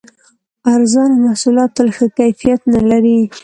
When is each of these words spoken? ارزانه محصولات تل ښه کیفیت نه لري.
ارزانه 0.73 1.17
محصولات 1.25 1.69
تل 1.77 1.87
ښه 1.97 2.05
کیفیت 2.17 2.61
نه 2.73 2.81
لري. 2.89 3.17